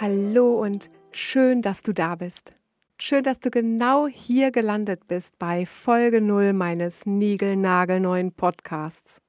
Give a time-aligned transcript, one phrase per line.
[0.00, 2.56] Hallo und schön, dass du da bist.
[2.98, 9.20] Schön, dass du genau hier gelandet bist bei Folge 0 meines niegelnagelneuen Podcasts.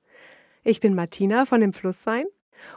[0.63, 2.25] Ich bin Martina von dem Flusssein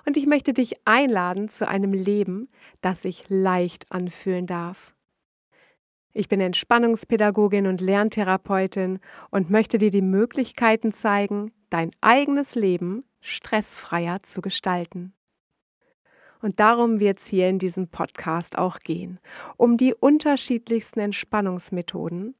[0.04, 2.49] und ich möchte dich einladen zu einem Leben,
[2.82, 4.93] das sich leicht anfühlen darf.
[6.13, 8.99] Ich bin Entspannungspädagogin und Lerntherapeutin
[9.30, 15.14] und möchte dir die Möglichkeiten zeigen, dein eigenes Leben stressfreier zu gestalten.
[16.41, 19.19] Und darum wird es hier in diesem Podcast auch gehen,
[19.57, 22.35] um die unterschiedlichsten Entspannungsmethoden,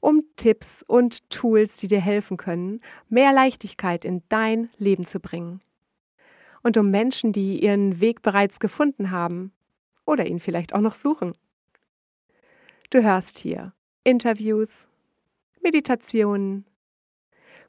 [0.00, 5.60] um Tipps und Tools, die dir helfen können, mehr Leichtigkeit in dein Leben zu bringen.
[6.62, 9.52] Und um Menschen, die ihren Weg bereits gefunden haben
[10.04, 11.32] oder ihn vielleicht auch noch suchen.
[12.90, 13.72] Du hörst hier
[14.04, 14.86] Interviews,
[15.62, 16.66] Meditationen,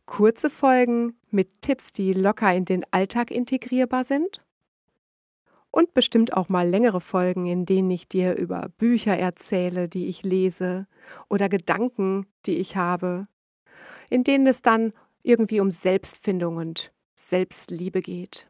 [0.06, 4.42] kurze Folgen mit Tipps, die locker in den Alltag integrierbar sind
[5.72, 10.24] und bestimmt auch mal längere Folgen, in denen ich dir über Bücher erzähle, die ich
[10.24, 10.86] lese
[11.30, 13.26] oder Gedanken, die ich habe,
[14.10, 18.48] in denen es dann irgendwie um Selbstfindung und Selbstliebe geht.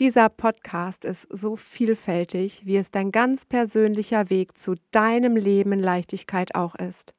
[0.00, 5.78] Dieser Podcast ist so vielfältig, wie es dein ganz persönlicher Weg zu deinem Leben in
[5.78, 7.14] Leichtigkeit auch ist.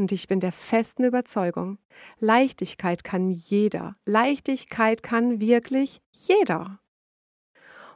[0.00, 1.76] Und ich bin der festen Überzeugung,
[2.20, 3.92] Leichtigkeit kann jeder.
[4.06, 6.80] Leichtigkeit kann wirklich jeder.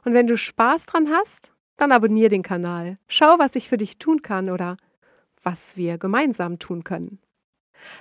[0.03, 2.97] Und wenn du Spaß dran hast, dann abonniere den Kanal.
[3.07, 4.77] Schau, was ich für dich tun kann oder
[5.41, 7.17] was wir gemeinsam tun können.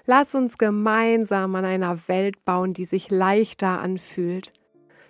[0.04, 4.52] Lass uns gemeinsam an einer Welt bauen, die sich leichter anfühlt.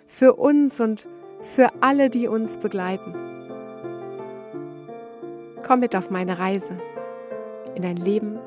[0.05, 1.05] Für uns und
[1.41, 3.13] für alle, die uns begleiten.
[5.67, 6.79] Komm mit auf meine Reise
[7.75, 8.39] in ein Leben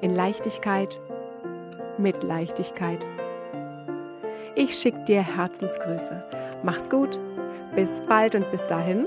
[0.00, 0.98] in Leichtigkeit,
[1.98, 3.04] mit Leichtigkeit.
[4.54, 6.24] Ich schicke dir Herzensgrüße.
[6.62, 7.18] Mach's gut,
[7.74, 9.06] bis bald und bis dahin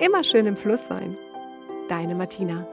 [0.00, 1.16] immer schön im Fluss sein.
[1.88, 2.66] Deine Martina.